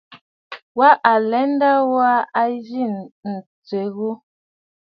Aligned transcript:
Wa 0.77 0.89
alɛ 1.13 1.39
nda 1.51 1.69
ŋû 1.89 1.97
aa 2.13 2.23
a 2.39 2.43
zi 2.67 2.83
tsiʼì 3.65 3.81
yù. 3.95 4.09